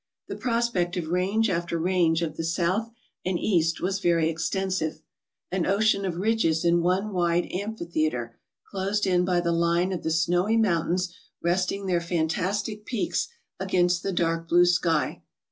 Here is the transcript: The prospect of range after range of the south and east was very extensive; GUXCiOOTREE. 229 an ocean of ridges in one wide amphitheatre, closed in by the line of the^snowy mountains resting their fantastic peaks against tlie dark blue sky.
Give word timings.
The 0.29 0.35
prospect 0.35 0.97
of 0.97 1.09
range 1.09 1.47
after 1.47 1.77
range 1.77 2.23
of 2.23 2.35
the 2.35 2.43
south 2.43 2.89
and 3.23 3.37
east 3.37 3.81
was 3.81 3.99
very 3.99 4.29
extensive; 4.31 4.93
GUXCiOOTREE. 5.53 5.61
229 5.61 5.75
an 5.75 5.77
ocean 5.77 6.05
of 6.05 6.19
ridges 6.19 6.65
in 6.65 6.81
one 6.81 7.13
wide 7.13 7.47
amphitheatre, 7.53 8.39
closed 8.71 9.05
in 9.05 9.23
by 9.25 9.39
the 9.41 9.51
line 9.51 9.91
of 9.93 10.01
the^snowy 10.01 10.59
mountains 10.59 11.13
resting 11.43 11.85
their 11.85 12.01
fantastic 12.01 12.83
peaks 12.83 13.27
against 13.59 14.03
tlie 14.03 14.15
dark 14.15 14.49
blue 14.49 14.65
sky. 14.65 15.21